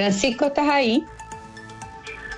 [0.00, 1.04] Francisco, ¿estás ahí?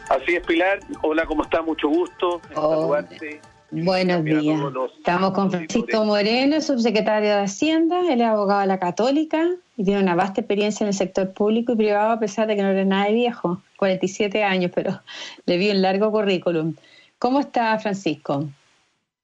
[0.08, 0.80] Así es, Pilar.
[1.02, 1.62] Hola, ¿cómo está?
[1.62, 2.40] Mucho gusto.
[2.52, 3.40] saludarte.
[3.70, 4.60] Buenos días.
[4.98, 8.00] Estamos con Francisco Moreno, subsecretario de Hacienda.
[8.12, 11.74] Él es abogado de la Católica y tiene una vasta experiencia en el sector público
[11.74, 15.00] y privado, a pesar de que no era nada de viejo, 47 años, pero
[15.46, 16.74] le vi un largo currículum.
[17.20, 18.44] ¿Cómo está, Francisco?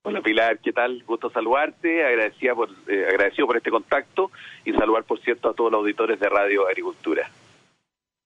[0.03, 1.03] Hola Pilar, ¿qué tal?
[1.03, 4.31] Gusto saludarte, agradecido por, eh, agradecido por este contacto
[4.65, 7.29] y saludar, por cierto, a todos los auditores de Radio Agricultura.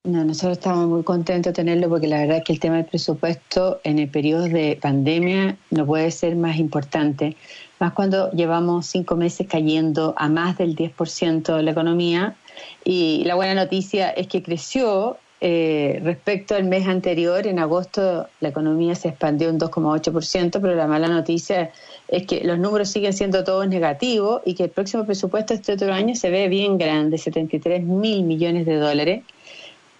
[0.04, 2.86] No, nosotros estamos muy contentos de tenerlo porque la verdad es que el tema del
[2.86, 7.36] presupuesto en el periodo de pandemia no puede ser más importante,
[7.78, 12.34] más cuando llevamos cinco meses cayendo a más del 10% de la economía.
[12.84, 18.48] Y la buena noticia es que creció eh, respecto al mes anterior, en agosto la
[18.48, 21.70] economía se expandió un 2,8%, pero la mala noticia
[22.08, 25.92] es que los números siguen siendo todos negativos y que el próximo presupuesto este otro
[25.92, 29.22] año se ve bien grande, 73 mil millones de dólares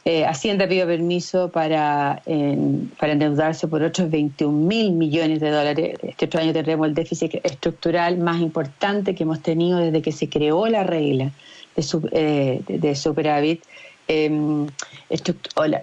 [0.05, 5.99] eh, Hacienda pidió permiso para, endeudarse por otros 21 mil millones de dólares.
[6.03, 10.29] Este otro año tendremos el déficit estructural más importante que hemos tenido desde que se
[10.29, 11.31] creó la regla
[11.77, 13.63] de, eh, de superávit
[14.09, 14.67] Em,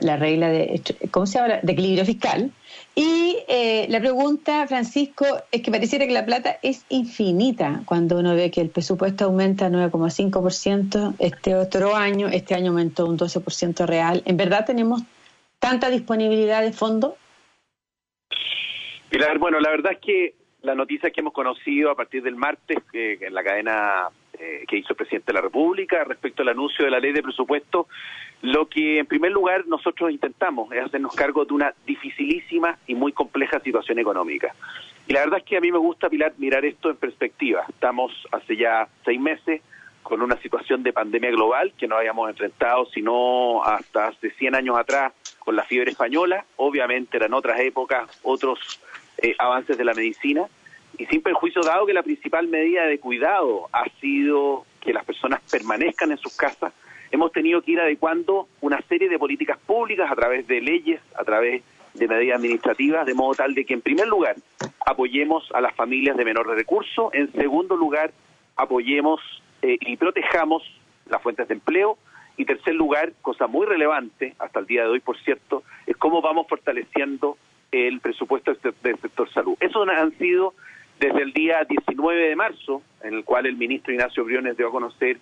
[0.01, 2.51] la, regla de, ¿cómo de equilibrio fiscal.
[2.95, 8.35] Y eh, la pregunta, Francisco, es que pareciera que la plata es infinita cuando uno
[8.35, 14.21] ve que el presupuesto aumenta 9,5% este otro año, este año aumentó un 12% real.
[14.25, 15.01] ¿En verdad tenemos
[15.59, 17.13] tanta disponibilidad de fondos?
[19.09, 22.77] Pilar, bueno, la verdad es que la noticia que hemos conocido a partir del martes
[22.91, 26.85] que en la cadena eh, que hizo el presidente de la República respecto al anuncio
[26.85, 27.87] de la ley de presupuesto,
[28.41, 33.11] lo que en primer lugar nosotros intentamos es hacernos cargo de una dificilísima y muy
[33.11, 34.55] compleja situación económica.
[35.07, 37.65] Y la verdad es que a mí me gusta, Pilar, mirar esto en perspectiva.
[37.67, 39.61] Estamos hace ya seis meses
[40.03, 44.77] con una situación de pandemia global que no habíamos enfrentado sino hasta hace 100 años
[44.77, 46.45] atrás con la fiebre española.
[46.55, 48.79] Obviamente eran otras épocas, otros
[49.17, 50.47] eh, avances de la medicina
[50.97, 55.41] y sin perjuicio dado que la principal medida de cuidado ha sido que las personas
[55.49, 56.73] permanezcan en sus casas,
[57.11, 61.23] hemos tenido que ir adecuando una serie de políticas públicas a través de leyes, a
[61.23, 64.35] través de medidas administrativas, de modo tal de que en primer lugar
[64.85, 68.11] apoyemos a las familias de menor recursos, en segundo lugar
[68.55, 69.19] apoyemos
[69.61, 70.63] eh, y protejamos
[71.09, 71.97] las fuentes de empleo,
[72.39, 76.21] y tercer lugar, cosa muy relevante hasta el día de hoy, por cierto, es cómo
[76.21, 77.37] vamos fortaleciendo
[77.69, 79.57] el presupuesto del sector salud.
[79.59, 80.53] Esos han sido
[81.01, 84.71] desde el día 19 de marzo, en el cual el ministro Ignacio Briones dio a
[84.71, 85.17] conocer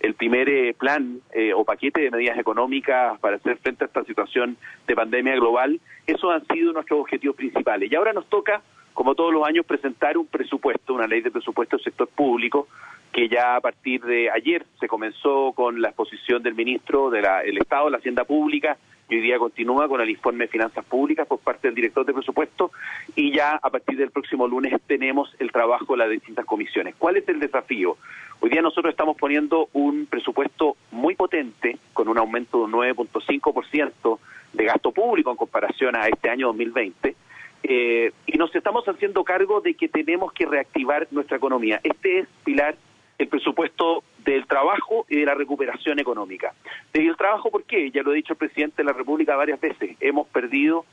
[0.00, 4.04] el primer eh, plan eh, o paquete de medidas económicas para hacer frente a esta
[4.04, 7.90] situación de pandemia global, esos han sido nuestros objetivos principales.
[7.90, 8.62] Y ahora nos toca,
[8.94, 12.68] como todos los años, presentar un presupuesto, una ley de presupuesto del sector público,
[13.12, 17.86] que ya a partir de ayer se comenzó con la exposición del ministro del Estado,
[17.86, 18.76] de la Hacienda Pública,
[19.08, 22.72] hoy día continúa con el informe de finanzas públicas por parte del director de presupuesto
[23.14, 26.94] y ya a partir del próximo lunes tenemos el trabajo de las distintas comisiones.
[26.98, 27.96] ¿Cuál es el desafío?
[28.40, 34.18] Hoy día nosotros estamos poniendo un presupuesto muy potente con un aumento de un 9.5%
[34.52, 37.14] de gasto público en comparación a este año 2020.
[37.62, 41.80] Eh, y nos estamos haciendo cargo de que tenemos que reactivar nuestra economía.
[41.82, 42.76] Este es, Pilar,
[43.18, 46.52] el presupuesto del trabajo y de la recuperación económica.
[46.92, 47.90] ¿Y el trabajo por qué?
[47.90, 49.96] Ya lo ha dicho el presidente de la República varias veces.
[50.00, 50.84] Hemos perdido,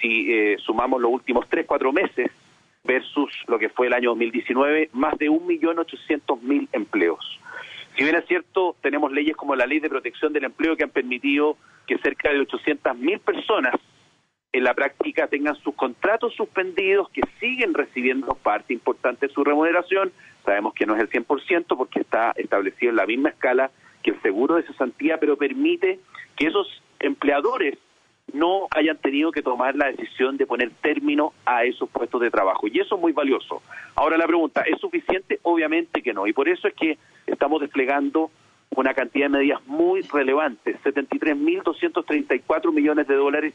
[0.00, 2.30] si eh, sumamos los últimos tres, cuatro meses
[2.84, 7.38] versus lo que fue el año 2019, más de 1.800.000 empleos.
[7.96, 10.90] Si bien es cierto, tenemos leyes como la Ley de Protección del Empleo que han
[10.90, 11.56] permitido
[11.86, 13.74] que cerca de 800.000 personas
[14.52, 20.12] en la práctica tengan sus contratos suspendidos, que siguen recibiendo parte importante de su remuneración,
[20.48, 23.70] Sabemos que no es el 100% porque está establecido en la misma escala
[24.02, 26.00] que el seguro de cesantía, pero permite
[26.36, 27.76] que esos empleadores
[28.32, 32.66] no hayan tenido que tomar la decisión de poner término a esos puestos de trabajo.
[32.66, 33.62] Y eso es muy valioso.
[33.94, 35.38] Ahora la pregunta, ¿es suficiente?
[35.42, 36.26] Obviamente que no.
[36.26, 38.30] Y por eso es que estamos desplegando
[38.74, 43.52] una cantidad de medidas muy relevantes, 73.234 millones de dólares,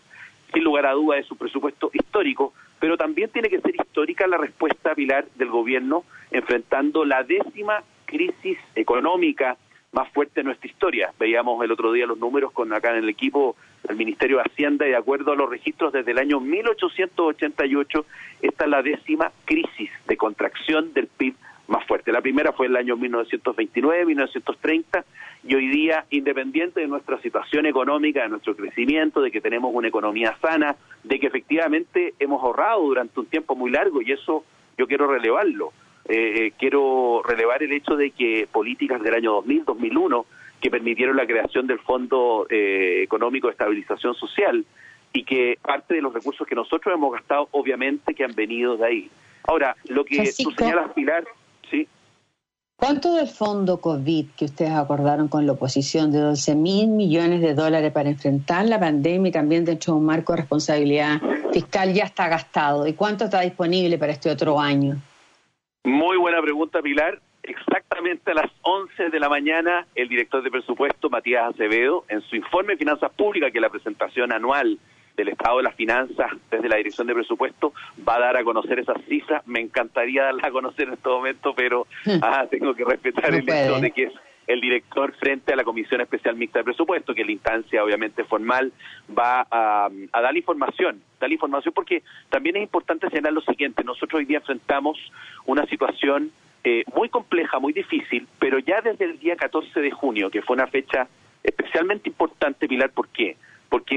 [0.53, 4.37] sin lugar a duda de su presupuesto histórico, pero también tiene que ser histórica la
[4.37, 9.57] respuesta pilar del gobierno enfrentando la décima crisis económica
[9.91, 11.13] más fuerte de nuestra historia.
[11.19, 13.55] Veíamos el otro día los números con acá en el equipo
[13.87, 18.05] del Ministerio de Hacienda y de acuerdo a los registros desde el año 1888,
[18.41, 21.35] esta es la décima crisis de contracción del PIB
[21.67, 22.11] más fuerte.
[22.11, 25.05] La primera fue en el año 1929, 1930
[25.45, 29.87] y hoy día, independiente de nuestra situación económica, de nuestro crecimiento, de que tenemos una
[29.87, 34.43] economía sana, de que efectivamente hemos ahorrado durante un tiempo muy largo y eso
[34.77, 35.73] yo quiero relevarlo.
[36.05, 40.25] Eh, eh quiero relevar el hecho de que políticas del año 2000, 2001,
[40.61, 44.65] que permitieron la creación del Fondo eh, Económico de Estabilización Social
[45.11, 48.85] y que parte de los recursos que nosotros hemos gastado, obviamente, que han venido de
[48.85, 49.11] ahí.
[49.43, 51.25] Ahora, lo que tú señalas, Pilar,
[51.69, 51.87] sí.
[52.75, 57.53] ¿Cuánto del fondo COVID que ustedes acordaron con la oposición de 12 mil millones de
[57.53, 61.21] dólares para enfrentar la pandemia y también dentro de un marco de responsabilidad
[61.53, 62.85] fiscal ya está gastado?
[62.85, 64.97] ¿Y cuánto está disponible para este otro año?
[65.85, 67.21] Muy buena pregunta, Pilar.
[67.43, 72.35] Exactamente a las 11 de la mañana, el director de presupuesto, Matías Acevedo, en su
[72.35, 74.77] informe de finanzas públicas, que es la presentación anual
[75.15, 77.73] del Estado de las Finanzas desde la Dirección de Presupuesto
[78.07, 79.45] va a dar a conocer esas cifras.
[79.47, 82.19] Me encantaría darlas a conocer en este momento, pero hmm.
[82.21, 84.13] ah, tengo que respetar el hecho de que es
[84.47, 88.25] el director frente a la Comisión Especial Mixta de Presupuesto, que es la instancia obviamente
[88.25, 88.73] formal,
[89.17, 94.25] va a, dar información, dar información porque también es importante señalar lo siguiente, nosotros hoy
[94.25, 94.97] día enfrentamos
[95.45, 96.31] una situación
[96.65, 100.55] eh, muy compleja, muy difícil, pero ya desde el día 14 de junio, que fue
[100.55, 101.07] una fecha
[101.41, 103.37] especialmente importante, Pilar, ¿por qué?
[103.37, 103.37] porque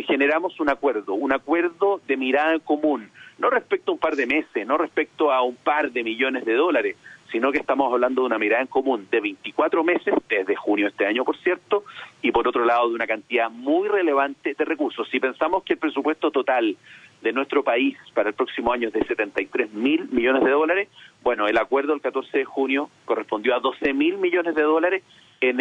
[0.07, 4.27] generamos un acuerdo, un acuerdo de mirada en común, no respecto a un par de
[4.27, 6.97] meses, no respecto a un par de millones de dólares,
[7.31, 10.91] sino que estamos hablando de una mirada en común de 24 meses, desde junio de
[10.91, 11.85] este año, por cierto,
[12.23, 15.09] y por otro lado de una cantidad muy relevante de recursos.
[15.11, 16.77] Si pensamos que el presupuesto total
[17.21, 20.89] de nuestro país para el próximo año es de 73 mil millones de dólares,
[21.23, 25.03] bueno, el acuerdo del 14 de junio correspondió a 12 mil millones de dólares
[25.41, 25.59] en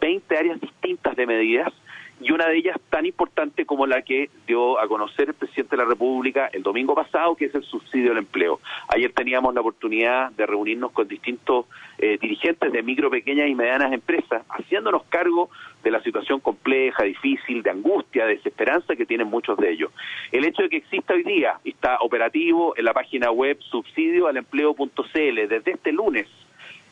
[0.00, 1.72] 20 áreas distintas de medidas
[2.20, 5.82] y una de ellas tan importante como la que dio a conocer el presidente de
[5.82, 8.60] la República el domingo pasado, que es el subsidio al empleo.
[8.88, 11.66] Ayer teníamos la oportunidad de reunirnos con distintos
[11.98, 15.50] eh, dirigentes de micro, pequeñas y medianas empresas, haciéndonos cargo
[15.82, 19.92] de la situación compleja, difícil, de angustia, de desesperanza que tienen muchos de ellos.
[20.32, 25.70] El hecho de que exista hoy día, está operativo en la página web subsidioalempleo.cl desde
[25.70, 26.28] este lunes,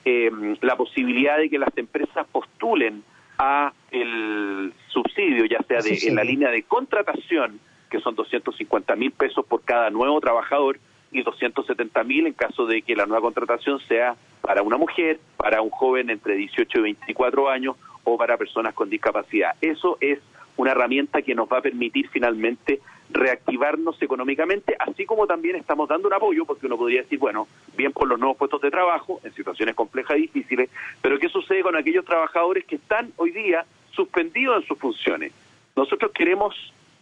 [0.05, 0.31] eh,
[0.61, 3.05] la posibilidad de que las empresas postulen
[3.39, 9.11] a el subsidio, ya sea de, en la línea de contratación, que son 250 mil
[9.13, 10.79] pesos por cada nuevo trabajador,
[11.13, 15.61] y 270 mil en caso de que la nueva contratación sea para una mujer, para
[15.61, 19.55] un joven entre 18 y 24 años o para personas con discapacidad.
[19.61, 20.19] Eso es
[20.57, 22.81] una herramienta que nos va a permitir finalmente
[23.13, 27.93] reactivarnos económicamente, así como también estamos dando un apoyo, porque uno podría decir, bueno, bien
[27.93, 30.71] por los nuevos puestos de trabajo, en situaciones complejas y difíciles,
[31.01, 35.33] pero ¿qué sucede con aquellos trabajadores que están hoy día suspendidos en sus funciones?
[35.77, 36.55] Nosotros queremos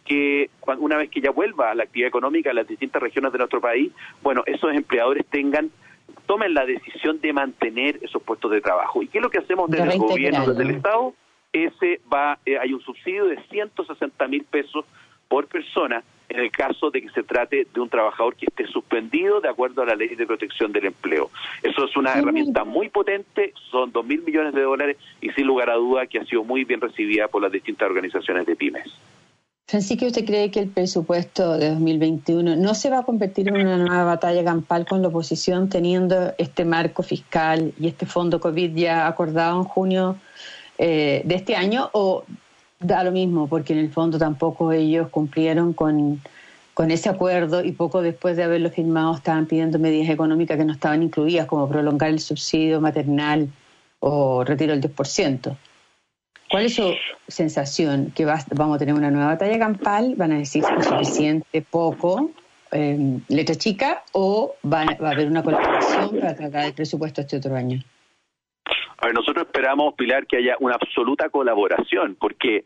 [0.05, 0.49] que
[0.79, 3.91] una vez que ya vuelva la actividad económica en las distintas regiones de nuestro país,
[4.21, 5.71] bueno, esos empleadores tengan
[6.25, 9.01] tomen la decisión de mantener esos puestos de trabajo.
[9.01, 11.13] ¿Y qué es lo que hacemos desde el gobierno, desde el Estado?
[11.53, 14.85] Ese va, eh, hay un subsidio de 160 mil pesos
[15.31, 19.39] por persona en el caso de que se trate de un trabajador que esté suspendido
[19.39, 21.29] de acuerdo a la ley de protección del empleo.
[21.63, 25.69] Eso es una herramienta muy potente, son dos mil millones de dólares y sin lugar
[25.69, 28.91] a duda que ha sido muy bien recibida por las distintas organizaciones de pymes.
[29.67, 33.77] Francisco, ¿usted cree que el presupuesto de 2021 no se va a convertir en una
[33.77, 39.07] nueva batalla campal con la oposición teniendo este marco fiscal y este fondo COVID ya
[39.07, 40.17] acordado en junio
[40.77, 42.25] eh, de este año o
[42.81, 46.19] Da lo mismo, porque en el fondo tampoco ellos cumplieron con,
[46.73, 50.73] con ese acuerdo y poco después de haberlo firmado estaban pidiendo medidas económicas que no
[50.73, 53.49] estaban incluidas, como prolongar el subsidio maternal
[53.99, 55.55] o retiro del 10%.
[56.49, 56.91] ¿Cuál es su
[57.27, 58.11] sensación?
[58.15, 60.15] ¿Que vamos a tener una nueva batalla campal?
[60.17, 62.31] ¿Van a decir suficiente, poco,
[62.71, 64.03] eh, letra chica?
[64.11, 67.81] ¿O va a haber una colaboración para tratar el presupuesto este otro año?
[69.09, 72.65] Nosotros esperamos, Pilar, que haya una absoluta colaboración, porque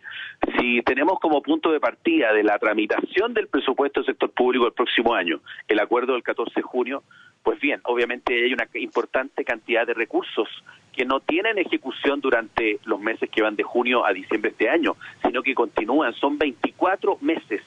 [0.59, 4.73] si tenemos como punto de partida de la tramitación del presupuesto del sector público el
[4.73, 7.03] próximo año el acuerdo del 14 de junio,
[7.41, 10.47] pues bien, obviamente hay una importante cantidad de recursos
[10.91, 14.69] que no tienen ejecución durante los meses que van de junio a diciembre de este
[14.69, 16.13] año, sino que continúan.
[16.13, 17.61] Son 24 meses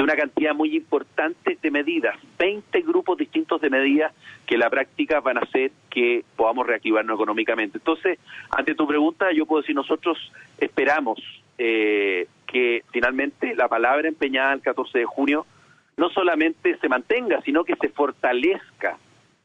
[0.00, 4.14] de una cantidad muy importante de medidas, 20 grupos distintos de medidas
[4.46, 7.76] que la práctica van a hacer que podamos reactivarnos económicamente.
[7.76, 8.18] Entonces,
[8.50, 10.16] ante tu pregunta, yo puedo decir, nosotros
[10.56, 11.18] esperamos
[11.58, 15.44] eh, que finalmente la palabra empeñada el 14 de junio
[15.98, 18.96] no solamente se mantenga, sino que se fortalezca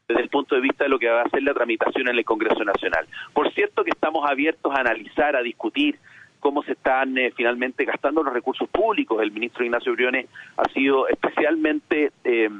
[0.08, 2.24] desde el punto de vista de lo que va a ser la tramitación en el
[2.24, 3.06] Congreso Nacional.
[3.34, 5.98] Por cierto que estamos abiertos a analizar, a discutir
[6.40, 9.20] cómo se están eh, finalmente gastando los recursos públicos.
[9.22, 10.26] El ministro Ignacio Briones
[10.56, 12.50] ha sido especialmente, eh,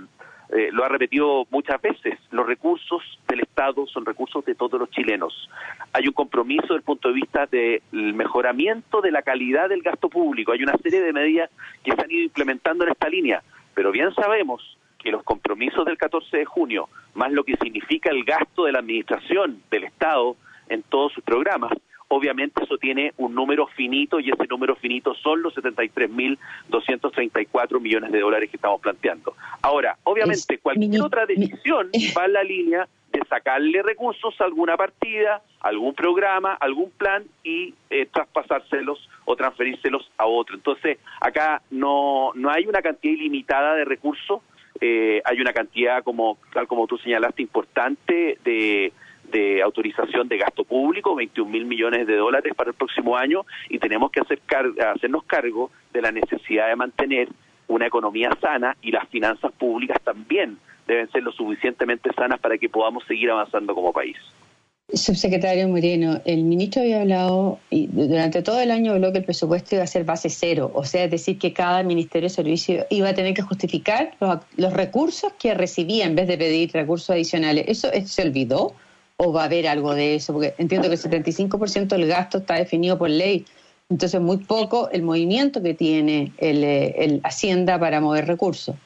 [0.50, 4.90] eh, lo ha repetido muchas veces, los recursos del Estado son recursos de todos los
[4.90, 5.48] chilenos.
[5.92, 10.08] Hay un compromiso desde el punto de vista del mejoramiento de la calidad del gasto
[10.08, 10.52] público.
[10.52, 11.50] Hay una serie de medidas
[11.82, 13.42] que se han ido implementando en esta línea,
[13.74, 18.24] pero bien sabemos que los compromisos del 14 de junio, más lo que significa el
[18.24, 20.36] gasto de la administración del Estado
[20.68, 21.72] en todos sus programas,
[22.08, 28.20] obviamente eso tiene un número finito y ese número finito son los 73.234 millones de
[28.20, 29.34] dólares que estamos planteando.
[29.62, 35.42] Ahora, obviamente, cualquier otra decisión va en la línea de sacarle recursos a alguna partida,
[35.60, 40.54] algún programa, algún plan y eh, traspasárselos o transferírselos a otro.
[40.56, 44.40] Entonces, acá no, no hay una cantidad ilimitada de recursos,
[44.80, 48.92] eh, hay una cantidad, como tal como tú señalaste, importante de,
[49.30, 53.78] de autorización de gasto público, 21 mil millones de dólares para el próximo año, y
[53.78, 54.40] tenemos que hacer
[54.94, 57.28] hacernos cargo de la necesidad de mantener
[57.68, 62.68] una economía sana y las finanzas públicas también deben ser lo suficientemente sanas para que
[62.68, 64.16] podamos seguir avanzando como país.
[64.92, 69.74] Subsecretario Moreno, el ministro había hablado y durante todo el año habló que el presupuesto
[69.74, 73.14] iba a ser base cero, o sea, decir, que cada ministerio de servicio iba a
[73.14, 77.64] tener que justificar los, recursos que recibía en vez de pedir recursos adicionales.
[77.66, 78.74] ¿Eso se olvidó
[79.16, 80.32] o va a haber algo de eso?
[80.32, 83.44] Porque entiendo que el 75% del gasto está definido por ley,
[83.88, 88.76] entonces muy poco el movimiento que tiene el, eh, el Hacienda para mover recursos.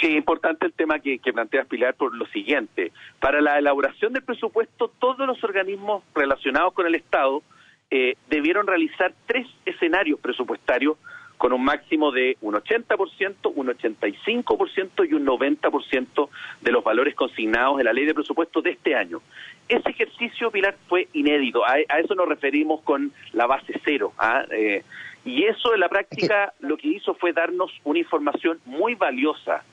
[0.00, 2.92] Sí, es importante el tema que, planteas, Pilar, por lo siguiente.
[3.20, 7.42] Para la elaboración del presupuesto, todos los organismos relacionados con el Estado
[7.90, 10.96] eh, debieron realizar tres escenarios presupuestarios
[11.38, 16.28] con un máximo de un 80%, un 85% y un 90%
[16.60, 19.20] de los valores consignados en la ley de presupuesto de este año.
[19.68, 21.64] Ese ejercicio, Pilar, fue inédito.
[21.64, 24.12] A, eso nos referimos con la base cero.
[24.18, 24.44] ¿ah?
[24.50, 24.82] Eh,
[25.24, 29.64] y eso en la práctica lo que hizo fue darnos una información muy valiosa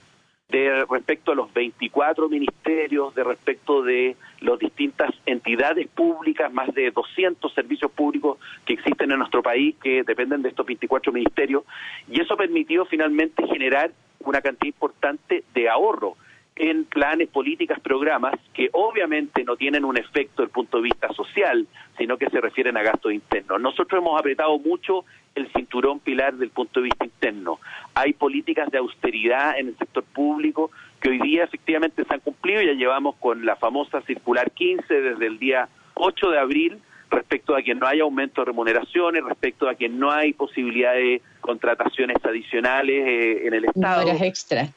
[0.51, 6.91] de respecto a los 24 ministerios, de respecto de las distintas entidades públicas, más de
[6.91, 11.63] 200 servicios públicos que existen en nuestro país que dependen de estos 24 ministerios,
[12.09, 16.17] y eso permitió finalmente generar una cantidad importante de ahorro
[16.55, 21.11] en planes, políticas, programas que obviamente no tienen un efecto desde el punto de vista
[21.13, 21.67] social,
[21.97, 23.61] sino que se refieren a gastos internos.
[23.61, 27.59] Nosotros hemos apretado mucho el cinturón pilar del punto de vista interno.
[27.95, 32.61] Hay políticas de austeridad en el sector público que hoy día efectivamente se han cumplido,
[32.61, 36.79] ya llevamos con la famosa circular 15 desde el día 8 de abril
[37.09, 41.21] respecto a que no hay aumento de remuneraciones, respecto a que no hay posibilidad de
[41.41, 44.05] contrataciones adicionales eh, en el Estado.
[44.05, 44.69] Horas extra.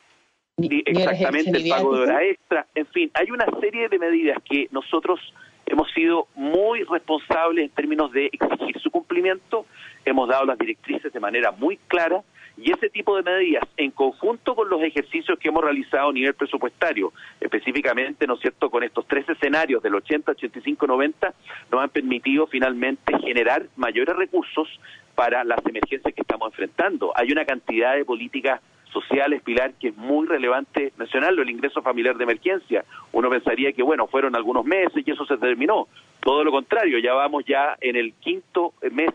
[0.58, 2.66] Exactamente, el pago de horas extra.
[2.75, 5.20] En fin, hay una serie de medidas que nosotros
[5.66, 9.66] hemos sido muy responsables en términos de exigir su cumplimiento,
[10.04, 12.23] hemos dado las directrices de manera muy clara
[12.56, 16.34] y ese tipo de medidas, en conjunto con los ejercicios que hemos realizado a nivel
[16.34, 21.34] presupuestario, específicamente, ¿no es cierto?, con estos tres escenarios del 80, 85, 90,
[21.73, 24.68] nos han permitido finalmente generar mayores recursos
[25.16, 27.12] para las emergencias que estamos enfrentando.
[27.16, 28.61] Hay una cantidad de políticas
[28.94, 32.84] sociales, Pilar, que es muy relevante mencionarlo, el ingreso familiar de emergencia.
[33.12, 35.88] Uno pensaría que, bueno, fueron algunos meses y eso se terminó.
[36.20, 39.10] Todo lo contrario, ya vamos ya en el quinto mes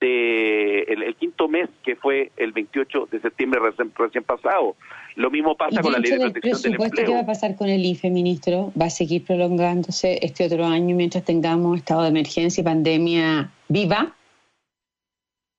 [0.00, 3.60] de el, quinto mes que fue el 28 de septiembre
[3.96, 4.76] recién, pasado.
[5.16, 7.06] Lo mismo pasa con la ley de protección del empleo.
[7.06, 8.72] ¿Qué va a pasar con el IFE, ministro?
[8.80, 14.14] ¿Va a seguir prolongándose este otro año mientras tengamos estado de emergencia y pandemia viva?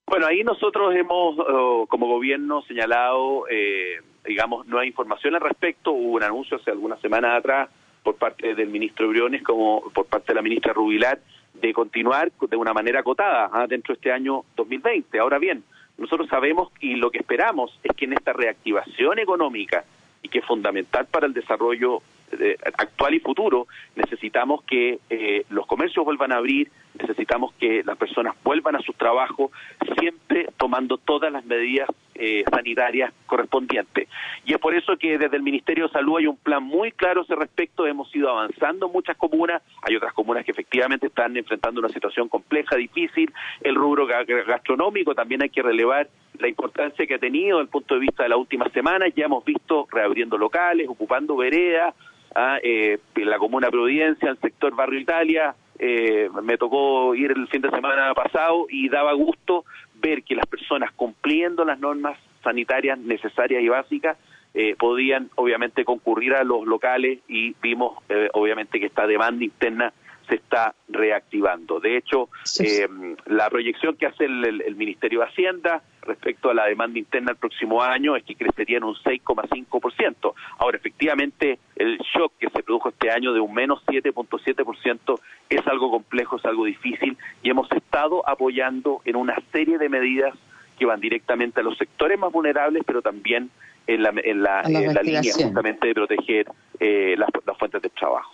[0.10, 5.92] Bueno, ahí nosotros hemos, oh, como gobierno, señalado, eh, digamos, no hay información al respecto.
[5.92, 7.70] Hubo un anuncio hace algunas semanas atrás
[8.04, 11.20] por parte del ministro Briones como por parte de la ministra Rubilar
[11.54, 13.68] de continuar de una manera acotada ¿ah?
[13.68, 15.20] dentro de este año 2020.
[15.20, 15.64] Ahora bien,
[15.98, 19.84] nosotros sabemos y lo que esperamos es que en esta reactivación económica
[20.22, 25.66] y que es fundamental para el desarrollo eh, actual y futuro, necesitamos que eh, los
[25.66, 26.70] comercios vuelvan a abrir,
[27.00, 29.52] necesitamos que las personas vuelvan a sus trabajos,
[29.98, 34.10] siempre tomando todas las medidas eh, sanitarias correspondientes.
[34.44, 37.22] Y es por eso que desde el Ministerio de Salud hay un plan muy claro
[37.22, 41.38] a ese respecto, hemos ido avanzando en muchas comunas, hay otras comunas que efectivamente están
[41.38, 43.32] enfrentando una situación compleja, difícil,
[43.62, 47.94] el rubro gastronómico también hay que relevar la importancia que ha tenido desde el punto
[47.96, 51.96] de vista de la última semana, ya hemos visto reabriendo locales, ocupando veredas,
[52.38, 52.60] ¿ah?
[52.62, 57.70] eh, la comuna Providencia, el sector Barrio Italia, eh, me tocó ir el fin de
[57.70, 59.66] semana pasado y daba gusto
[59.96, 64.18] ver que las personas cumpliendo las normas sanitarias necesarias y básicas
[64.54, 69.94] eh, podían obviamente concurrir a los locales y vimos eh, obviamente que esta demanda interna
[70.28, 71.80] se está reactivando.
[71.80, 72.30] De hecho,
[72.60, 72.88] eh,
[73.26, 77.82] la proyección que hace el, Ministerio de Hacienda respecto a la demanda interna el próximo
[77.82, 80.34] año es que crecería en un 6,5%.
[80.60, 85.20] Ahora, efectivamente, el shock que se produjo este año de un menos 7,7%
[85.50, 90.34] es algo complejo, es algo difícil y hemos estado apoyando en una serie de medidas
[90.78, 93.50] que van directamente a los sectores más vulnerables, pero también
[93.88, 96.48] en la, en la, línea justamente de proteger
[96.80, 98.32] eh, las, las fuentes de trabajo.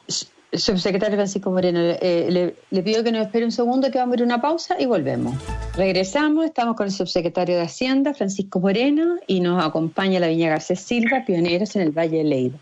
[0.53, 4.21] Subsecretario Francisco Moreno, eh, le, pido que nos espere un segundo que vamos a ir
[4.21, 5.35] a una pausa y volvemos.
[5.75, 10.79] Regresamos, estamos con el subsecretario de Hacienda, Francisco Moreno, y nos acompaña la Viña Garcés
[10.79, 12.57] Silva, pioneros en el Valle de Leiva.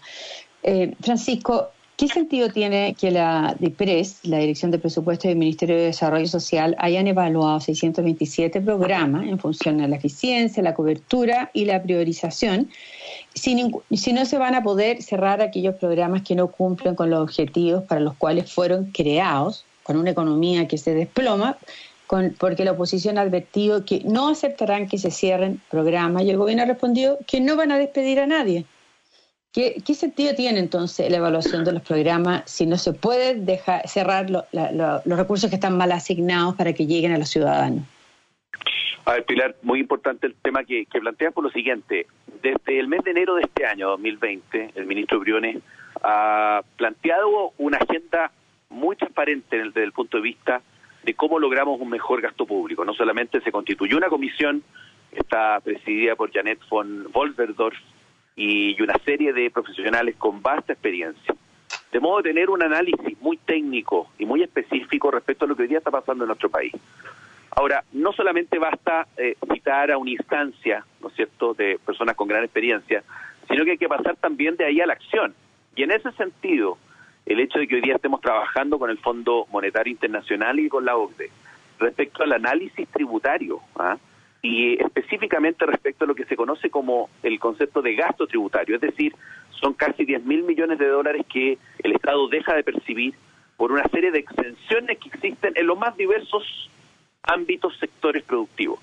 [0.63, 1.71] Eh, Francisco,
[2.01, 6.75] ¿qué sentido tiene que la DIPRES, la Dirección de Presupuestos del Ministerio de Desarrollo Social,
[6.79, 12.71] hayan evaluado 627 programas en función de la eficiencia, la cobertura y la priorización?
[13.35, 17.21] si, si no se van a poder cerrar aquellos programas que no cumplen con los
[17.21, 21.59] objetivos para los cuales fueron creados, con una economía que se desploma,
[22.39, 26.63] porque la oposición ha advertido que no aceptarán que se cierren programas y el gobierno
[26.63, 28.65] ha respondido que no van a despedir a nadie.
[29.53, 34.29] ¿Qué, sentido tiene entonces la evaluación de los programas si no se puede dejar cerrar
[34.29, 37.83] los recursos que están mal asignados para que lleguen a los ciudadanos?
[39.03, 42.07] A ver, Pilar, muy importante el tema que, que planteas por lo siguiente.
[42.41, 45.57] Desde el mes de enero de este año, 2020, el ministro Briones
[46.01, 48.31] ha planteado una agenda
[48.69, 50.61] muy transparente desde el punto de vista
[51.03, 52.85] de cómo logramos un mejor gasto público.
[52.85, 54.63] No solamente se constituyó una comisión,
[55.11, 57.75] está presidida por Janet von Wolverdorf
[58.35, 61.35] y una serie de profesionales con vasta experiencia.
[61.91, 65.63] De modo de tener un análisis muy técnico y muy específico respecto a lo que
[65.63, 66.73] hoy día está pasando en nuestro país.
[67.51, 72.27] Ahora, no solamente basta eh, citar a una instancia, ¿no es cierto?, de personas con
[72.27, 73.03] gran experiencia,
[73.49, 75.35] sino que hay que pasar también de ahí a la acción.
[75.75, 76.77] Y en ese sentido,
[77.25, 80.85] el hecho de que hoy día estemos trabajando con el Fondo Monetario Internacional y con
[80.85, 81.29] la OCDE
[81.79, 83.97] respecto al análisis tributario, ¿ah?
[84.41, 88.81] Y específicamente respecto a lo que se conoce como el concepto de gasto tributario, es
[88.81, 89.15] decir,
[89.59, 93.13] son casi 10 mil millones de dólares que el Estado deja de percibir
[93.57, 96.69] por una serie de exenciones que existen en los más diversos
[97.21, 98.79] ámbitos, sectores productivos.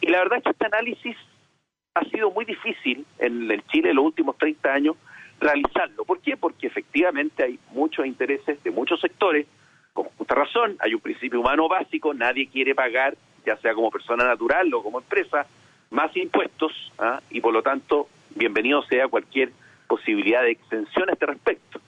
[0.00, 1.16] Y la verdad es que este análisis
[1.94, 4.96] ha sido muy difícil en el Chile en los últimos 30 años
[5.40, 6.04] realizarlo.
[6.04, 6.36] ¿Por qué?
[6.36, 9.46] Porque efectivamente hay muchos intereses de muchos sectores,
[9.92, 14.24] con justa razón, hay un principio humano básico, nadie quiere pagar, ya sea como persona
[14.24, 15.46] natural o como empresa,
[15.90, 17.20] más impuestos ¿ah?
[17.30, 19.52] y por lo tanto, bienvenido sea cualquier
[19.86, 21.80] posibilidad de extensión a este respecto.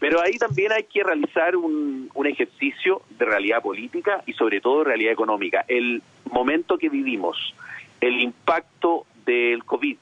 [0.00, 4.78] Pero ahí también hay que realizar un, un, ejercicio de realidad política y sobre todo
[4.78, 5.64] de realidad económica.
[5.66, 7.52] El momento que vivimos,
[8.00, 9.96] el impacto del COVID.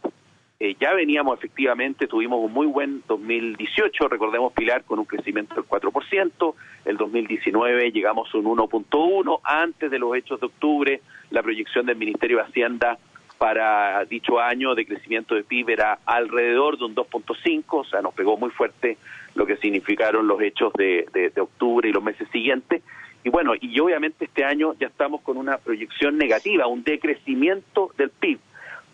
[0.59, 5.65] Eh, ya veníamos efectivamente, tuvimos un muy buen 2018, recordemos Pilar, con un crecimiento del
[5.65, 6.55] 4%,
[6.87, 11.97] el 2019 llegamos a un 1.1, antes de los hechos de octubre, la proyección del
[11.97, 12.99] Ministerio de Hacienda
[13.37, 18.15] para dicho año de crecimiento de PIB era alrededor de un 2.5, o sea, nos
[18.15, 18.97] pegó muy fuerte
[19.35, 22.83] lo que significaron los hechos de, de, octubre y los meses siguientes.
[23.25, 28.09] Y bueno, y obviamente este año ya estamos con una proyección negativa, un decrecimiento del
[28.09, 28.39] PIB.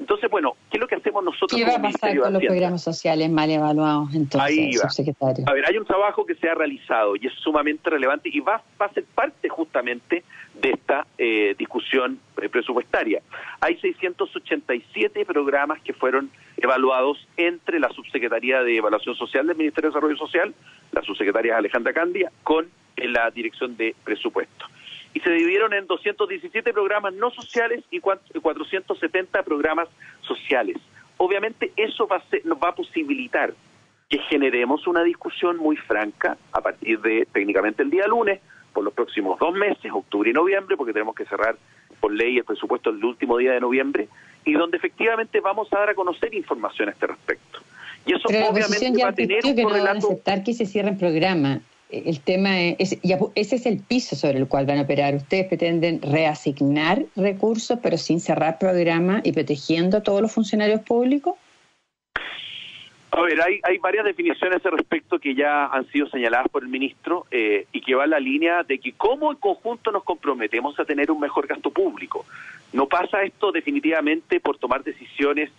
[0.00, 1.59] Entonces, bueno, ¿qué es lo que hacemos nosotros?
[1.59, 5.44] ¿Qué va a pasar con los programas sociales mal evaluados entonces, subsecretario?
[5.46, 8.62] A ver, hay un trabajo que se ha realizado y es sumamente relevante y va,
[8.81, 10.24] va a ser parte justamente
[10.55, 13.22] de esta eh, discusión eh, presupuestaria.
[13.61, 19.94] Hay 687 programas que fueron evaluados entre la Subsecretaría de Evaluación Social del Ministerio de
[19.94, 20.55] Desarrollo Social,
[20.92, 24.66] la subsecretaria Alejandra Candia, con eh, la Dirección de Presupuesto.
[25.14, 29.88] Y se dividieron en 217 programas no sociales y 470 programas
[30.22, 30.79] sociales.
[31.18, 33.55] Obviamente eso va a nos va a posibilitar
[34.09, 38.40] que generemos una discusión muy franca a partir de técnicamente el día lunes,
[38.72, 41.57] por los próximos dos meses, octubre y noviembre, porque tenemos que cerrar
[42.01, 44.09] por ley el presupuesto el último día de noviembre,
[44.44, 47.61] y donde efectivamente vamos a dar a conocer información a este respecto.
[48.05, 50.98] Y eso obviamente va a tener un que no van a aceptar que se cierren
[50.98, 51.61] programas.
[51.92, 52.98] El tema es,
[53.35, 55.14] ese es el piso sobre el cual van a operar.
[55.14, 61.35] Ustedes pretenden reasignar recursos, pero sin cerrar programas y protegiendo a todos los funcionarios públicos.
[63.11, 66.70] A ver, hay, hay varias definiciones al respecto que ya han sido señaladas por el
[66.70, 70.81] ministro eh, y que va en la línea de que cómo en conjunto nos comprometemos
[70.81, 72.24] a tener un mejor gasto público.
[72.72, 75.50] No pasa esto definitivamente por tomar decisiones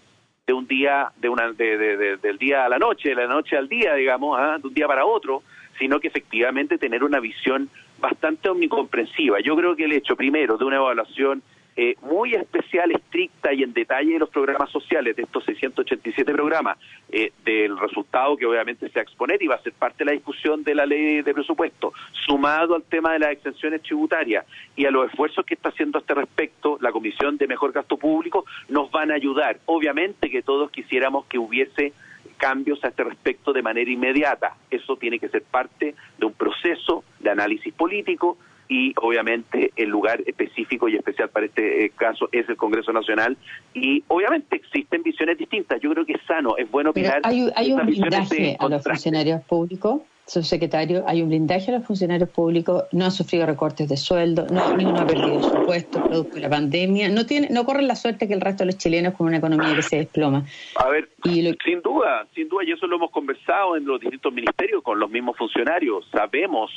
[0.48, 3.70] de un día, de una, de, del día a la noche, de la noche al
[3.70, 4.58] día, digamos, ¿ah?
[4.60, 5.44] de un día para otro,
[5.80, 9.40] sino que efectivamente tener una visión bastante omnicomprensiva.
[9.40, 11.42] Yo creo que el hecho, primero, de una evaluación
[11.76, 16.78] eh, muy especial, estricta y en detalle de los programas sociales, de estos 687 programas,
[17.12, 20.06] eh, del resultado que obviamente se va a exponer y va a ser parte de
[20.06, 21.94] la discusión de la ley de presupuesto,
[22.28, 26.02] sumado al tema de las exenciones tributarias y a los esfuerzos que está haciendo a
[26.02, 29.58] este respecto la Comisión de Mejor Gasto Público, nos van a ayudar.
[29.66, 31.94] Obviamente que todos quisiéramos que hubiese
[32.34, 34.56] cambios a este respecto de manera inmediata.
[34.70, 40.22] Eso tiene que ser parte de un proceso de análisis político, y obviamente el lugar
[40.26, 43.38] específico y especial para este eh, caso es el Congreso Nacional
[43.74, 45.82] y obviamente existen visiones distintas.
[45.82, 47.22] Yo creo que es sano, es bueno opinar.
[47.24, 50.02] hay, hay un blindaje a los funcionarios públicos.
[50.26, 54.76] Subsecretario, hay un blindaje a los funcionarios públicos, no han sufrido recortes de sueldo, no,
[54.76, 58.28] ninguno ha perdido su puesto producto de la pandemia, no tiene, no corren la suerte
[58.28, 60.46] que el resto de los chilenos con una economía que se desploma.
[60.78, 64.82] A ver, sin duda, sin duda, y eso lo hemos conversado en los distintos ministerios
[64.82, 66.72] con los mismos funcionarios, sabemos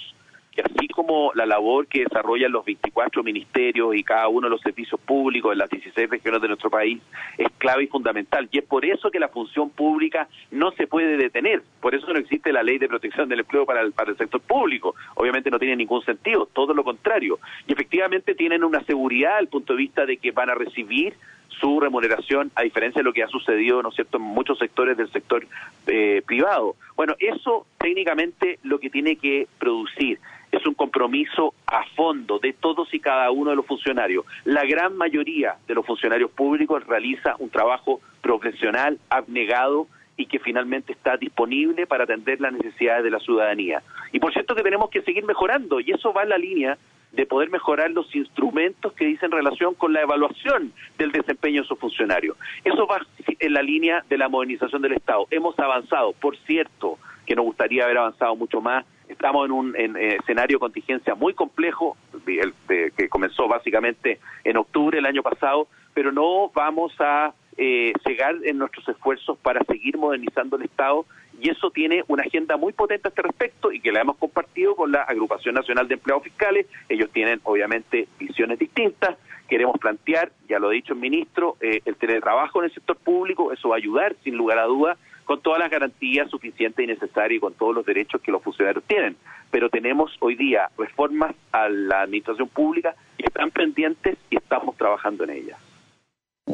[0.57, 4.61] que así como la labor que desarrollan los 24 ministerios y cada uno de los
[4.62, 7.01] servicios públicos en las 16 regiones de nuestro país
[7.37, 8.49] es clave y fundamental.
[8.51, 11.62] Y es por eso que la función pública no se puede detener.
[11.81, 14.40] Por eso no existe la ley de protección del empleo para el, para el sector
[14.40, 14.95] público.
[15.14, 17.38] Obviamente no tiene ningún sentido, todo lo contrario.
[17.66, 21.14] Y efectivamente tienen una seguridad al punto de vista de que van a recibir
[21.61, 24.97] su remuneración, a diferencia de lo que ha sucedido, ¿no es cierto?, en muchos sectores
[24.97, 25.47] del sector
[25.87, 26.77] eh, privado.
[26.97, 30.19] Bueno, eso técnicamente lo que tiene que producir
[30.52, 34.24] es un compromiso a fondo de todos y cada uno de los funcionarios.
[34.44, 40.92] La gran mayoría de los funcionarios públicos realiza un trabajo profesional, abnegado y que finalmente
[40.92, 43.82] está disponible para atender las necesidades de la ciudadanía.
[44.12, 46.78] Y por cierto que tenemos que seguir mejorando y eso va en la línea
[47.12, 51.78] de poder mejorar los instrumentos que dicen relación con la evaluación del desempeño de esos
[51.78, 52.37] funcionarios.
[52.64, 55.26] Eso va en la línea de la modernización del Estado.
[55.30, 58.85] Hemos avanzado, por cierto, que nos gustaría haber avanzado mucho más.
[59.16, 65.07] Estamos en un eh, escenario de contingencia muy complejo, que comenzó básicamente en octubre del
[65.07, 70.64] año pasado, pero no vamos a eh, cegar en nuestros esfuerzos para seguir modernizando el
[70.64, 71.07] Estado
[71.40, 74.76] y eso tiene una agenda muy potente a este respecto y que la hemos compartido
[74.76, 76.66] con la Agrupación Nacional de Empleados Fiscales.
[76.90, 79.16] Ellos tienen obviamente visiones distintas.
[79.48, 83.50] Queremos plantear, ya lo ha dicho el ministro, eh, el teletrabajo en el sector público,
[83.52, 87.37] eso va a ayudar sin lugar a dudas con todas las garantías suficientes y necesarias
[87.37, 89.17] y con todos los derechos que los funcionarios tienen.
[89.51, 95.25] Pero tenemos hoy día reformas a la administración pública que están pendientes y estamos trabajando
[95.25, 95.59] en ellas.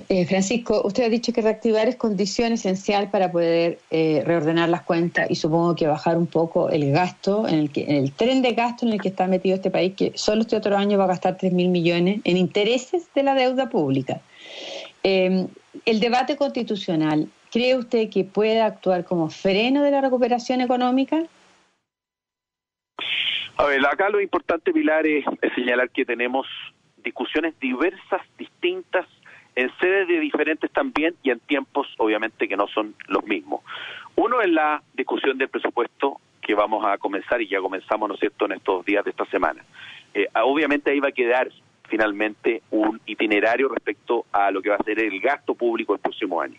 [0.09, 4.83] Eh, Francisco, usted ha dicho que reactivar es condición esencial para poder eh, reordenar las
[4.83, 8.41] cuentas y supongo que bajar un poco el gasto, en el, que, en el tren
[8.41, 11.05] de gasto en el que está metido este país, que solo este otro año va
[11.05, 14.23] a gastar 3 mil millones en intereses de la deuda pública.
[15.03, 15.47] Eh,
[15.85, 21.23] el debate constitucional, ¿cree usted que puede actuar como freno de la recuperación económica?
[23.59, 26.47] A ver, acá lo importante, Pilar, es señalar que tenemos
[27.05, 29.07] discusiones diversas, distintas,
[29.55, 33.61] en sedes de diferentes también y en tiempos obviamente que no son los mismos.
[34.17, 38.21] Uno es la discusión del presupuesto que vamos a comenzar y ya comenzamos, ¿no es
[38.21, 39.63] cierto?, en estos días de esta semana.
[40.15, 41.51] Eh, obviamente ahí va a quedar
[41.89, 46.41] finalmente un itinerario respecto a lo que va a ser el gasto público el próximo
[46.41, 46.59] año.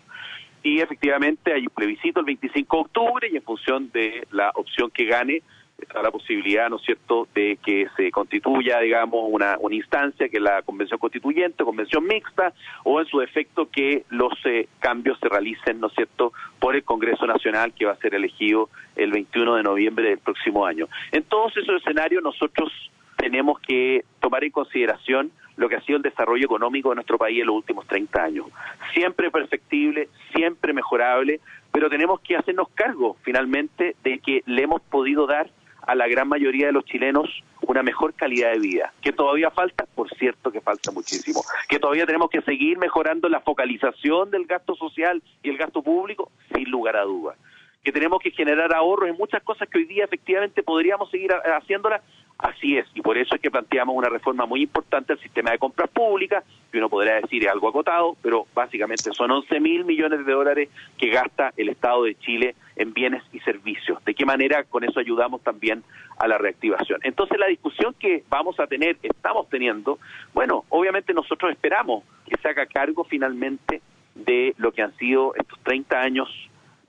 [0.64, 4.90] Y efectivamente hay un plebiscito el 25 de octubre y en función de la opción
[4.90, 5.42] que gane,
[5.78, 10.40] está la posibilidad, ¿no es cierto?, de que se constituya, digamos, una, una instancia que
[10.40, 15.80] la convención constituyente, convención mixta, o en su defecto que los eh, cambios se realicen,
[15.80, 19.62] ¿no es cierto?, por el Congreso Nacional que va a ser elegido el 21 de
[19.64, 20.88] noviembre del próximo año.
[21.12, 22.72] En todos esos escenarios nosotros
[23.18, 27.40] tenemos que tomar en consideración lo que ha sido el desarrollo económico de nuestro país
[27.40, 28.46] en los últimos 30 años.
[28.92, 31.40] Siempre perfectible, siempre mejorable,
[31.72, 35.50] pero tenemos que hacernos cargo finalmente de que le hemos podido dar
[35.86, 37.28] a la gran mayoría de los chilenos
[37.62, 38.92] una mejor calidad de vida.
[39.00, 41.42] Que todavía falta, por cierto que falta muchísimo.
[41.68, 46.30] Que todavía tenemos que seguir mejorando la focalización del gasto social y el gasto público,
[46.54, 47.36] sin lugar a dudas.
[47.84, 52.02] Que tenemos que generar ahorros en muchas cosas que hoy día efectivamente podríamos seguir haciéndolas,
[52.38, 55.58] Así es, y por eso es que planteamos una reforma muy importante al sistema de
[55.58, 60.26] compras públicas, que uno podría decir es algo acotado, pero básicamente son 11 mil millones
[60.26, 60.68] de dólares
[60.98, 64.04] que gasta el Estado de Chile en bienes y servicios.
[64.04, 65.84] ¿De qué manera con eso ayudamos también
[66.18, 67.00] a la reactivación?
[67.04, 70.00] Entonces la discusión que vamos a tener, estamos teniendo,
[70.32, 73.80] bueno, obviamente nosotros esperamos que se haga cargo finalmente
[74.16, 76.28] de lo que han sido estos 30 años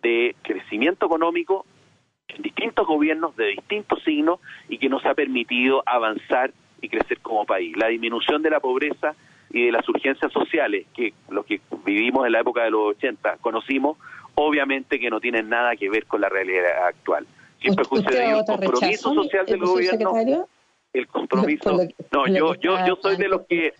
[0.06, 1.66] de crecimiento económico
[2.28, 4.40] en distintos gobiernos de distintos signos
[4.70, 7.76] y que nos ha permitido avanzar y crecer como país.
[7.76, 9.16] La disminución de la pobreza
[9.50, 13.38] y de las urgencias sociales que los que vivimos en la época de los 80
[13.38, 13.98] conocimos,
[14.36, 17.26] obviamente que no tienen nada que ver con la realidad actual.
[17.60, 20.48] Siempre el compromiso social del gobierno.
[20.94, 21.80] El compromiso.
[22.12, 23.74] No, yo, yo, yo soy de los que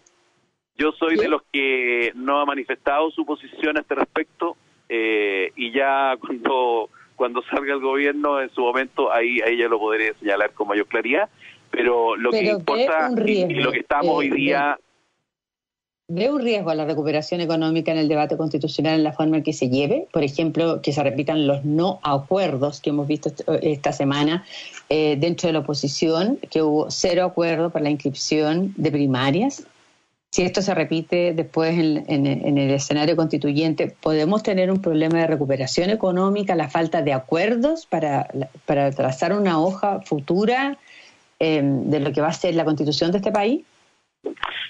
[0.78, 4.58] yo soy de los que no ha manifestado su posición a este respecto
[4.90, 9.80] eh, y ya cuando cuando salga el gobierno en su momento ahí, ahí ya lo
[9.80, 11.30] podré señalar con mayor claridad,
[11.72, 14.80] pero lo que importa y, lo que estamos hoy eh, día...
[16.08, 19.44] ¿Ve un riesgo a la recuperación económica en el debate constitucional en la forma en
[19.44, 20.08] que se lleve?
[20.14, 24.46] Por ejemplo, que se repitan los no acuerdos que hemos visto esta semana
[24.90, 29.66] eh, dentro de la oposición, que hubo cero acuerdo para la inscripción de primarias.
[30.36, 35.90] Si esto se repite después en, el escenario constituyente, ¿podemos tener un problema de recuperación
[35.90, 38.28] económica, la falta de acuerdos para,
[38.66, 40.78] para trazar una hoja futura
[41.40, 43.64] em, de lo que va a ser la constitución de este país?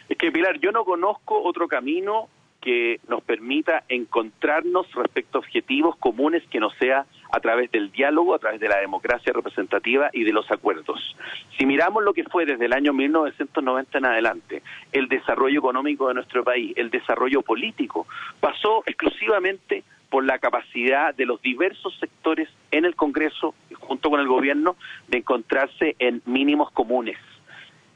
[0.08, 2.30] Es que, Pilar, yo no conozco otro camino
[2.62, 8.34] que nos permita encontrarnos respecto a objetivos comunes que no sea a través del diálogo,
[8.34, 11.18] a través de la democracia representativa y de los acuerdos.
[11.58, 16.14] Si miramos lo que fue desde el año 1990 en adelante, el desarrollo económico de
[16.14, 18.08] nuestro país, el desarrollo político,
[18.40, 24.28] pasó exclusivamente por la capacidad de los diversos sectores en el Congreso, junto con el
[24.28, 24.78] gobierno,
[25.10, 27.18] de encontrarse en mínimos comunes.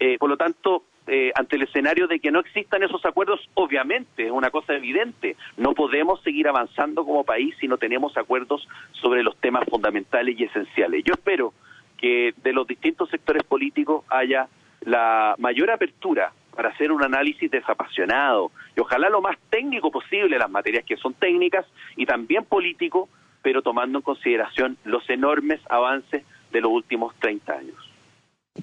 [0.01, 4.27] Eh, por lo tanto, eh, ante el escenario de que no existan esos acuerdos, obviamente
[4.27, 5.35] es una cosa evidente.
[5.57, 10.43] No podemos seguir avanzando como país si no tenemos acuerdos sobre los temas fundamentales y
[10.43, 11.03] esenciales.
[11.03, 11.53] Yo espero
[11.97, 14.47] que de los distintos sectores políticos haya
[14.81, 20.49] la mayor apertura para hacer un análisis desapasionado y ojalá lo más técnico posible las
[20.49, 23.09] materias que son técnicas y también político,
[23.41, 27.88] pero tomando en consideración los enormes avances de los últimos 30 años.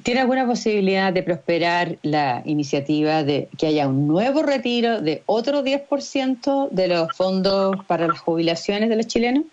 [0.02, 5.62] ¿Tiene alguna posibilidad de prosperar la iniciativa de que haya un nuevo retiro de otro
[5.62, 9.44] 10% de los fondos para las jubilaciones de los chilenos?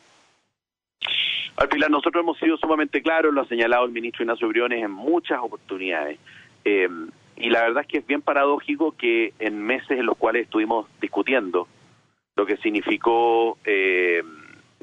[1.55, 4.91] Al Pilar, nosotros hemos sido sumamente claros, lo ha señalado el ministro Ignacio Briones en
[4.91, 6.17] muchas oportunidades.
[6.65, 6.89] Eh,
[7.35, 10.87] y la verdad es que es bien paradójico que en meses en los cuales estuvimos
[10.99, 11.67] discutiendo
[12.35, 14.23] lo que significó eh,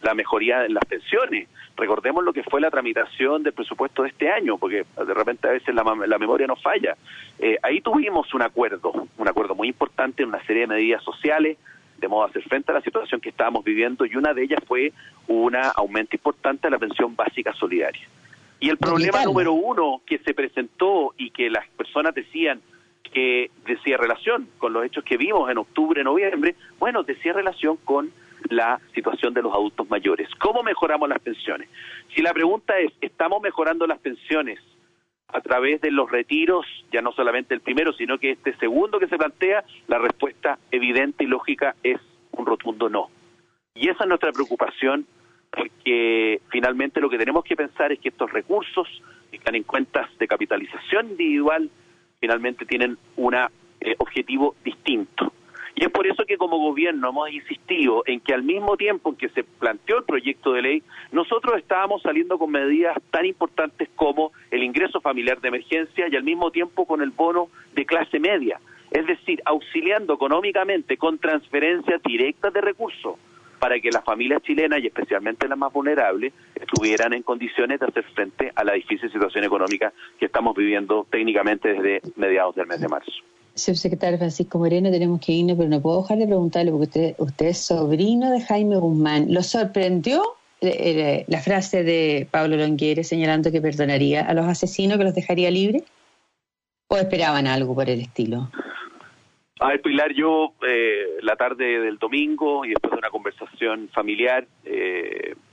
[0.03, 4.31] la mejoría en las pensiones, recordemos lo que fue la tramitación del presupuesto de este
[4.31, 6.97] año, porque de repente a veces la, memoria nos falla.
[7.39, 11.59] Eh, ahí tuvimos un acuerdo, un acuerdo muy importante en una serie de medidas sociales,
[11.99, 14.61] de modo a hacer frente a la situación que estábamos viviendo, y una de ellas
[14.67, 14.93] fue
[15.29, 18.07] un aumento importante de la pensión básica solidaria.
[18.59, 22.61] Y el problema número uno que se presentó y que las personas decían
[23.03, 28.13] que decía relación con los hechos que vimos en octubre, noviembre, bueno, decía relación con
[28.49, 30.29] la situación de los adultos mayores.
[30.39, 31.69] ¿Cómo mejoramos las pensiones?
[32.15, 34.59] Si la pregunta es, ¿estamos mejorando las pensiones
[35.33, 39.07] a través de los retiros, ya no solamente el primero, sino que este segundo que
[39.07, 42.01] se plantea, la respuesta evidente y lógica es
[42.33, 43.11] un rotundo no.
[43.75, 45.07] Y esa es nuestra preocupación,
[45.51, 48.89] porque finalmente lo que tenemos que pensar es que estos recursos
[49.31, 51.71] que están en cuentas de capitalización individual
[52.19, 53.49] finalmente tienen un eh,
[53.99, 55.33] objetivo distinto.
[55.75, 59.17] Y es por eso que como gobierno hemos insistido en que al mismo tiempo en
[59.17, 64.33] que se planteó el proyecto de ley, nosotros estábamos saliendo con medidas tan importantes como
[64.51, 68.61] el ingreso familiar de emergencia y al mismo tiempo con el bono de clase media,
[68.91, 73.17] es decir, auxiliando económicamente con transferencias directas de recursos
[73.61, 78.05] para que las familias chilenas y especialmente las más vulnerables estuvieran en condiciones de hacer
[78.15, 82.89] frente a la difícil situación económica que estamos viviendo técnicamente desde mediados del mes de
[82.89, 83.13] marzo
[83.55, 87.47] subsecretario Francisco Moreno, tenemos que irnos, pero no puedo dejar de preguntarle, porque usted, usted
[87.47, 89.33] es sobrino de Jaime Guzmán.
[89.33, 90.23] ¿Lo sorprendió
[90.61, 95.15] eh, eh, la frase de Pablo Longueira señalando que perdonaría a los asesinos, que los
[95.15, 95.85] dejaría libres?
[96.89, 98.51] ¿O esperaban algo por el estilo?
[99.61, 104.47] A ver, Pilar, yo eh, la tarde del domingo y después de una conversación familiar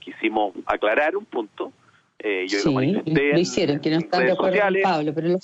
[0.00, 1.72] quisimos aclarar un punto.
[2.18, 3.32] yo lo manifesté.
[3.32, 5.38] Lo hicieron, que no están de acuerdo con Pablo, pero lo,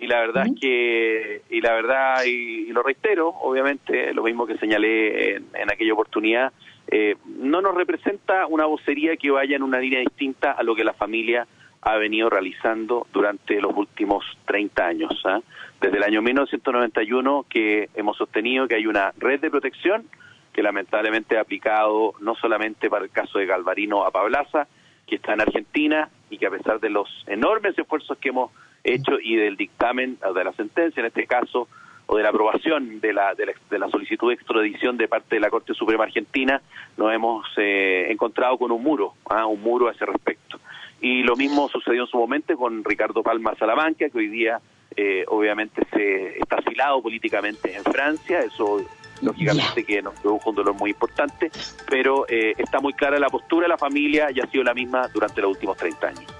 [0.00, 4.56] y la verdad es que y la verdad y, lo reitero obviamente lo mismo que
[4.58, 6.52] señalé en, aquella oportunidad
[6.90, 10.84] eh, no nos representa una vocería que vaya en una línea distinta a lo que
[10.84, 11.46] la familia
[11.80, 15.40] ha venido realizando durante los últimos 30 años ¿ah?
[15.80, 20.06] desde el año 1991 que hemos sostenido que hay una red de protección
[20.52, 24.68] que lamentablemente ha aplicado no solamente para el caso de Galvarino a Pablaza
[25.06, 28.52] que está en Argentina y que a pesar de los enormes esfuerzos que hemos
[28.84, 31.68] hecho y del dictamen de la sentencia, en este caso,
[32.06, 35.50] o de la aprobación de la, de la, solicitud de extradición de parte de la
[35.50, 36.62] Corte Suprema Argentina,
[36.96, 39.46] nos hemos eh, encontrado con un muro, ¿ah?
[39.46, 40.58] un muro a ese respecto.
[41.02, 44.58] Y lo mismo sucedió en su momento con Ricardo Palma Salamanca, que hoy día
[44.96, 48.82] eh, obviamente se está asilado políticamente en Francia, eso
[49.20, 51.50] lógicamente que nos produjo un dolor muy importante,
[51.88, 55.08] pero eh, está muy clara la postura de la familia y ha sido la misma
[55.12, 56.37] durante los últimos 30 años.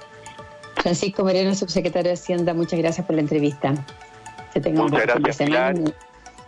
[0.80, 3.74] Francisco Moreno, subsecretario de Hacienda, muchas gracias por la entrevista.
[4.52, 5.80] Que tenga un buen fin de semana.